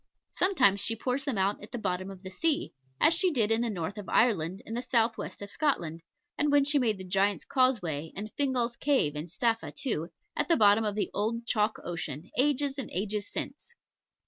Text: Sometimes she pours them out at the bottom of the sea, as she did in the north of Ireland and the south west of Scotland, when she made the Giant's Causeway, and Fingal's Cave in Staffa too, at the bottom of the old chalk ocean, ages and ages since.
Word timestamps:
Sometimes 0.31 0.79
she 0.79 0.95
pours 0.95 1.23
them 1.25 1.37
out 1.37 1.61
at 1.61 1.71
the 1.71 1.77
bottom 1.77 2.09
of 2.09 2.23
the 2.23 2.31
sea, 2.31 2.73
as 2.99 3.13
she 3.13 3.29
did 3.29 3.51
in 3.51 3.61
the 3.61 3.69
north 3.69 3.99
of 3.99 4.09
Ireland 4.09 4.63
and 4.65 4.75
the 4.75 4.81
south 4.81 5.15
west 5.15 5.43
of 5.43 5.51
Scotland, 5.51 6.01
when 6.43 6.65
she 6.65 6.79
made 6.79 6.97
the 6.97 7.03
Giant's 7.03 7.45
Causeway, 7.45 8.11
and 8.15 8.33
Fingal's 8.33 8.75
Cave 8.75 9.15
in 9.15 9.27
Staffa 9.27 9.71
too, 9.75 10.09
at 10.35 10.47
the 10.47 10.57
bottom 10.57 10.83
of 10.83 10.95
the 10.95 11.11
old 11.13 11.45
chalk 11.45 11.77
ocean, 11.83 12.31
ages 12.35 12.79
and 12.79 12.89
ages 12.89 13.31
since. 13.31 13.75